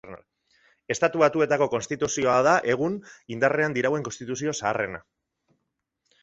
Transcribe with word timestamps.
Estatu 0.93 1.19
Batuetako 1.23 1.67
Konstituzioa 1.73 2.37
da 2.47 2.55
gaur 2.55 2.71
egun 2.77 2.97
indarrean 3.37 3.77
dirauen 3.77 4.07
konstituzio 4.09 4.57
zaharrena. 4.63 5.05